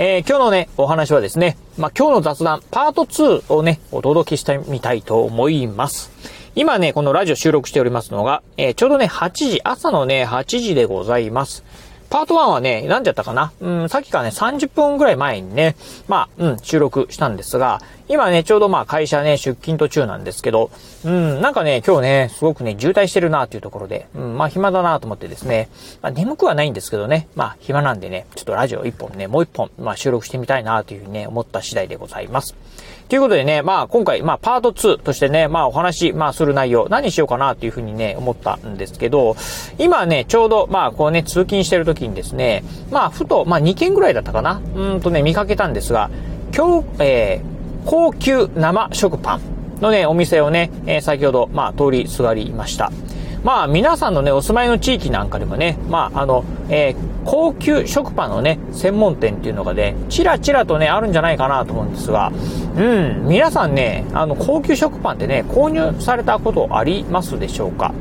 [0.00, 6.12] えー、今日のね、お話はですね、まあ、今日の雑談パート2をね、お届けしてみたいと思います。
[6.54, 11.64] 今ね、このラジオ収録しておりますのが、えー、ちょうどね、8時、朝のね、8時でございます。
[12.10, 13.52] パート1はね、なんじゃったかな？
[13.60, 15.74] うん、さっきからね、30分ぐらい前にね、
[16.06, 20.70] まあ、うん、収録したんですが、今ね、ちょうどまあ会社ね、出勤途中なんですけど、
[21.04, 25.68] うん、なんかね、今日ね、すごくね、渋滞してるなっていうところで、うん、まあ暇だなと思ってですね、
[26.00, 32.54] まあ眠くはないんですけどね、まあ暇なんでね、ちょっとラジオ1本ね、もう1本、まあ収録してみたいなというふうにね、思った次第でございます。
[33.10, 39.36] ということでね、まあ今回、まあパート2としてね、まあお話、まあする内容、何しようかなっていうふうにね、思ったんですけど、
[39.78, 46.10] 今ね、ちょうど、まあこうね、通勤してる時にですね、まあふと、まあ2件ぐらいだったかな、うんとね、見かけたんですが、
[46.56, 47.57] 今日、えー、
[47.88, 52.92] 高級生食パンのね、お店をね、えー、先ほど、まあ通りすがりました。
[53.42, 62.30] まあ皆さんのね、お住まいの地域なんかでもね、まああの、えー、高級食パンのね、専門店っていうのがね、ちらちらとね、あるんじゃないかなと思うんですが、
[62.76, 67.94] うん、皆さんね、あの、高級食パンってね、購入されたことありますでしょうか？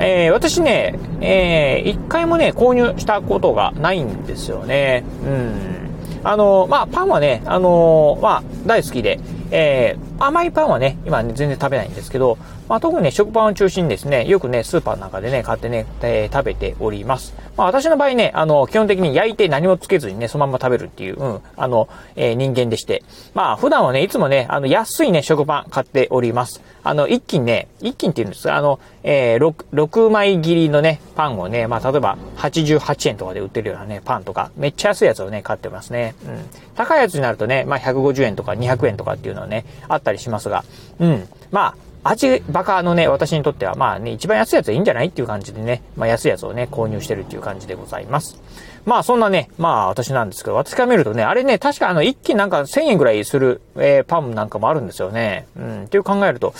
[0.00, 5.04] えー、私ね、えー、一回もね、購入したことがないんですよね。
[5.24, 5.79] うん。
[6.22, 12.36] あの、まあ、パンはね、あの、まあ、大好きで、えー、甘いパンはね、今ね、全然食べないんですけど、
[12.68, 17.34] まあ、特にね、食パンを中心にですね、よくね、スーパーなんかでね、買ってね、えー、食べております。
[17.56, 23.02] まあ、私の場合ね、あの、基本的に焼いて何もつけずにね、そのまま食べるっていう、うん、あの、えー、人間でして。
[23.34, 26.60] まあ、普段はね、いつもね、あの、安いね、食パン買っております。
[26.82, 36.14] あの、一斤ね、一斤って言うんですが、あの、えー、6、6枚切りのね、パンをね、まあ、例えば、88円とかで売ってるようなね、パンとか、めっちゃ安いやつをね、買ってますね。
[36.24, 36.44] うん。
[36.76, 40.64] 高いやつになるとね、まあ、150円とか200円とかっていうのはね、あったたりしますが、
[40.98, 41.28] うん。
[41.50, 48.40] まあ、味バカのね、私にとっては、まあね、一番安いやつはいいんじゃないっていう感じでね、まあ安いやつをね、購入してるっていう感じでございます。
[48.86, 55.46] まあそんなね、まあ私なんですけど、私から見るとね、あれね、確かあの、一斤なんか1000円ぐらいする、えー、パンなんかもあるんですよね。
[55.56, 56.54] うん、っていう考えると、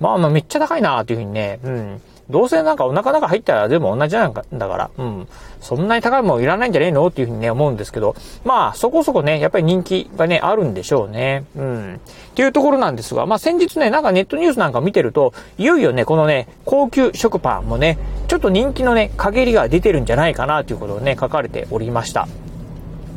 [0.00, 2.02] まあまあめっちゃ高いなっていうふうにね、うん。
[2.30, 5.28] どうせなんかお腹の中入ったら全部同じなんだから、うん。
[5.60, 7.06] そんなに高いもんいらないんじゃねえの？
[7.06, 11.44] っていうふうにね、思うんですけど、まあ、そこそこね、やっぱり人気がね、あるんでしょうね。
[11.56, 11.94] うん。
[11.94, 22.28] っていうところなんですが、まあ先日ね、なんかネットニュースなんか見てると、いよいよね、このね、高級食パンもね、ちょっと人気のね、陰りが出てるんじゃないかなということをね、書かれておりました。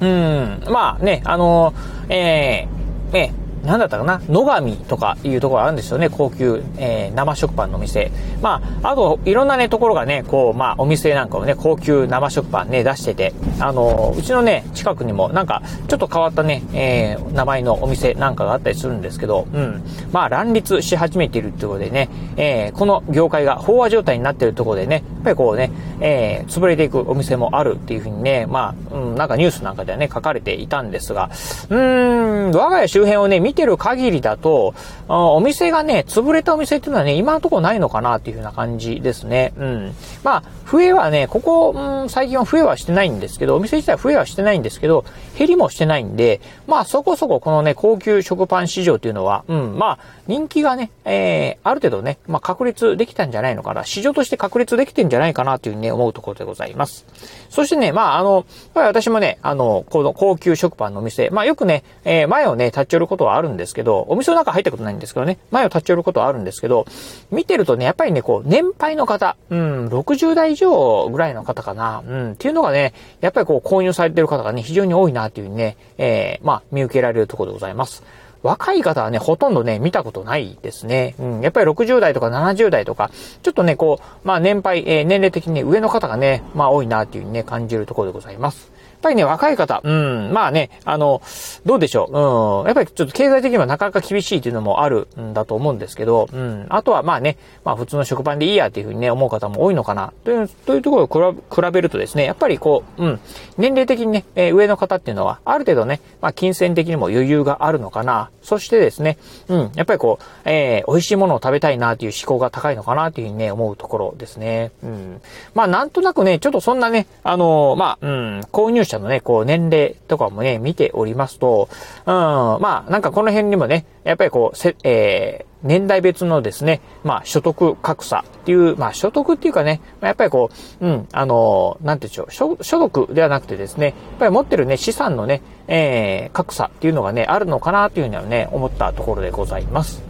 [0.00, 0.62] うん。
[0.66, 4.20] まあね、あのー、えー、えーなんだったかな？
[4.28, 6.08] 野上とかいうところあるんですよね。
[6.10, 8.10] 高級、えー、生食パンのお店。
[8.40, 19.82] まあ、あと、いろんなね、ところがね、こう、まあ、お店なんかをね、高級生食パンね、出してて、あの、うちのね、近くにも、なんか、ちょっと変わったね、えー、名前のお店なんかがあったりするんですけど、うん。
[20.10, 25.70] まあ、乱立し始めているっていうことでね、えー、この業界が飽和状態になっているところでね、やっぱりこうね、
[26.04, 31.30] えー、潰れていくお店もあるっていうふうにね、まあ、うん、なんかニュースなんかではね、書かれていたんですが、
[31.70, 34.74] うーん、我が家周辺をね、見てる限りだと、
[35.08, 39.52] お店がね、潰れたお店っていうのはね、今のところないのかなっていうふうな感じですね。
[39.56, 39.94] うん。
[40.24, 45.04] まあ、増えはね、ここ、うん、最近は増えはしてないんですけど、お店自体は増えはしてないんですけど、
[45.36, 53.84] 減りもしてないんで、まあ、そこそここのね、高級食パン市場っていうのは、うん、まあ、人気がね、えー、ある程度ね、まあ、確立できたんじゃないのかな。
[53.84, 57.06] 市場として確立できてんじゃないかなというふうにね、思うところでございます。
[57.50, 58.44] そしてね、まあ、あの、
[58.74, 66.86] 私もね、あの、この高級食パンのお店、まあ、よくね、えー、前をね、立ち寄ることはあるんですけど、お店の中入ったことないんですけどね、前を立ち寄ることはあるんですけど、
[67.30, 78.02] 見てるとね、やっぱりね、こう、年配の方、うん、60代以上ぐらいの方かな、うん、っていうのがね、やっぱりこう、購入されてる方がね、非常に多いなっていうふうにね、えー、まあ、見受けられるところでございます。
[78.42, 81.14] 若い方はね、ほとんどね、見たことないですね。
[81.18, 81.40] うん。
[81.40, 83.10] やっぱり60代とか70代とか、
[83.42, 88.70] ちょっとね、こう、まあ年配、えー、年齢的にね、上の方がね、まあ多いなっていううにね、感じるところでございます。
[88.74, 91.22] やっぱりね、若い方、うん、まあね、あの、
[91.66, 103.20] どうでしょう、うん、やっぱりちょっと経済的にはなかなか厳しいっていうのもあるんだと思うんですけど、うん、あとはまあね、まあ普通の食パンでいいやっていうふうにね、思う方も多いのかな、という、というところを比べるとですね、やっぱりこう、うん、
[103.58, 109.18] 年齢的にね、えー、上の方っていうのは、ある程度ね、まあ金銭的にも余裕があるのかな、そしてですね、
[109.48, 114.72] うん、やっぱりこう、えー、美味しいものを食べたいなっていう思考が高いのかなっていうふうにね、思うところですね。
[114.82, 115.20] うん。
[115.54, 121.68] まあなんとなくね、ちょっとそんなね、あのー、まあ、うん、購入者のね、こう、年齢とかもね、見ておりますと、
[122.04, 130.50] うん、まあ、なんかこの辺にもね、やっぱりこう、せ、えー、年代別のですね、まあ、所得格差っていう、まあ、所得っていうかね、ま、やっぱりこ
[130.80, 140.02] う、うん、あの、なんて言うんでしょう、所得ではなくてですね、やっぱり持ってるね、資産のね、えー、格差っていうのがね、あるのかなというふうにはね、思ったところでございます。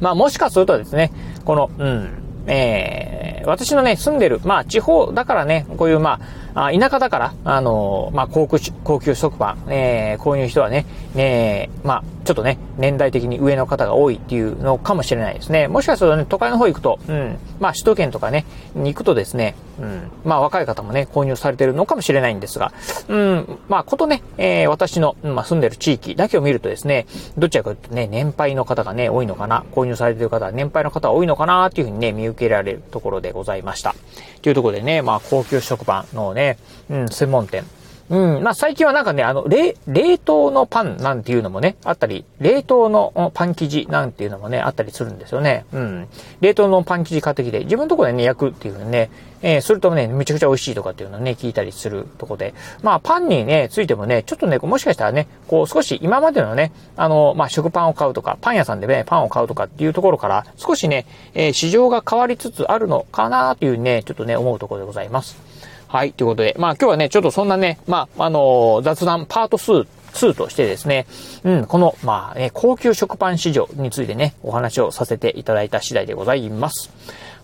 [0.00, 1.12] まあ、もしかするとですね、
[1.44, 15.68] この、うん、えー、私のね、住んでる、まあ、地方だからね、こういう、まあ、あ田舎だから、あのー、まあ、高級、高級食パン、えー、こういう人はね、ね、まあ、ちょっとね、年代的に上の方が多いっていうのかもしれないですね。
[15.68, 22.72] もしかするとね、都会の方行くと、うん、まあ、首都圏とかね、に行くとですね、うん、まあ、若い方もね、購入されてるのかもしれないんですが、
[23.08, 33.94] うん、まあ、ことね、えー、私の、まあ、住んでる地域だけを見るとですね、どちらかというとね、年配の方がね、多いのかな、購入されてる方は年配の方が多いのかな、っていうふうにね、見受けられるところでございました。
[34.42, 36.58] というところでね、まあ、高級食パンのね、ね
[36.90, 37.64] うん、専門店、
[38.10, 38.42] うん。
[38.42, 45.64] まあ、最近はなんかね、あの、冷、冷凍のパンなんていうのもね、あったり、冷凍のパン生地なんていうのもね、あったりするんですよね。
[45.72, 46.08] うん。
[46.40, 49.10] 冷凍のパン生地買ってきて、自分のとこでね、焼くっていうのね、
[49.40, 52.52] えー、するとね、めちゃくちゃ美味しいとかっていうのをね、聞いたりするとこで。
[52.82, 65.54] まあ、パンにね、ついてもね、ちょっとね、もしかしたらね、こう、少し今までのね、あの、まあ、食パンを買うとか、パン屋さんでね、パンを買うとかっていうところから、少しね、えー、市場が変わりつつあるのかなというね、ちょっとね、思うところでございます。
[65.94, 71.06] はい、ということで、まあ今日はね、ちょっとそんなね、まあ、あのー、雑談パート2、2としてですね、
[71.44, 76.90] うん、この、まあね、高級食パン市場についてね、お話をさせていただいた次第でございます。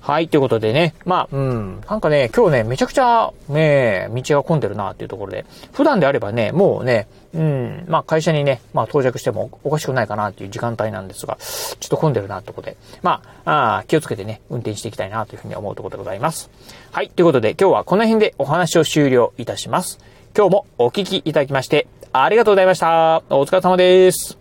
[0.00, 16.50] はい、ということでね、まあ、うん、なんかね、今日ね、めちゃくちゃ、ね、道が混んでるなっていうところで、普段であればね、もうね、うん、まあ会社にね、まあ到着してもおかしくないかなっていう時間帯なんですが、ちょっと混んでるなってことで、まあ、あ気をつけてね、運転していきたいなというふうに思うところでございます。
[16.92, 19.98] はい、ということで今日はこの辺でお話を終了いたします。
[20.36, 23.22] 今日もお聞きいただきまして、ありがとうございました。
[23.30, 24.39] お疲れ様です。